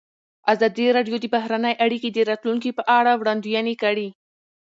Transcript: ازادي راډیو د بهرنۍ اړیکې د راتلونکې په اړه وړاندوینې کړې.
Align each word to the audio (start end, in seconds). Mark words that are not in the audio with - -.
ازادي 0.53 0.85
راډیو 0.95 1.15
د 1.21 1.25
بهرنۍ 1.35 1.73
اړیکې 1.85 2.09
د 2.13 2.17
راتلونکې 2.29 2.71
په 2.77 2.83
اړه 2.97 3.11
وړاندوینې 3.19 3.75
کړې. 3.83 4.07